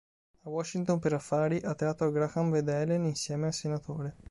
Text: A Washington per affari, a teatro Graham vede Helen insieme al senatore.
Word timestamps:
A 0.45 0.49
Washington 0.49 0.97
per 0.97 1.13
affari, 1.13 1.57
a 1.59 1.75
teatro 1.75 2.09
Graham 2.09 2.49
vede 2.49 2.73
Helen 2.73 3.05
insieme 3.05 3.45
al 3.45 3.53
senatore. 3.53 4.15